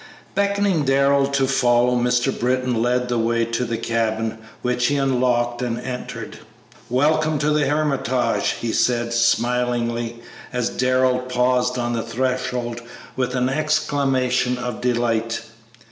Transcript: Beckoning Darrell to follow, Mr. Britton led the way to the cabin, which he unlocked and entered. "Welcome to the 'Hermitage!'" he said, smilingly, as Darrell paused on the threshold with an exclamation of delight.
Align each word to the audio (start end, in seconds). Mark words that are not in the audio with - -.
Beckoning 0.33 0.83
Darrell 0.83 1.27
to 1.27 1.45
follow, 1.45 1.95
Mr. 1.95 2.31
Britton 2.33 2.81
led 2.81 3.07
the 3.07 3.19
way 3.19 3.45
to 3.45 3.63
the 3.65 3.77
cabin, 3.77 4.39
which 4.63 4.87
he 4.87 4.95
unlocked 4.95 5.61
and 5.61 5.79
entered. 5.79 6.39
"Welcome 6.89 7.37
to 7.37 7.51
the 7.51 7.67
'Hermitage!'" 7.67 8.53
he 8.59 8.71
said, 8.71 9.13
smilingly, 9.13 10.19
as 10.51 10.69
Darrell 10.71 11.19
paused 11.19 11.77
on 11.77 11.93
the 11.93 12.01
threshold 12.01 12.81
with 13.15 13.35
an 13.35 13.47
exclamation 13.47 14.57
of 14.57 14.81
delight. 14.81 15.43